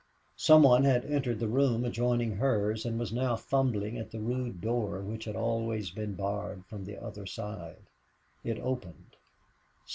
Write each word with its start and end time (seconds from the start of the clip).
Some 0.37 0.63
one 0.63 0.83
had 0.83 1.05
entered 1.05 1.39
the 1.39 1.47
room 1.47 1.85
adjoining 1.85 2.37
hers 2.37 2.87
and 2.87 2.97
was 2.97 3.13
now 3.13 3.35
fumbling 3.35 3.99
at 3.99 4.09
the 4.09 4.19
rude 4.19 4.59
door 4.59 4.99
which 4.99 5.25
had 5.25 5.35
always 5.35 5.91
been 5.91 6.15
barred 6.15 6.65
from 6.65 6.85
the 6.85 6.97
other 6.99 7.27
side. 7.27 7.85
It 8.43 8.57
opened. 8.57 9.15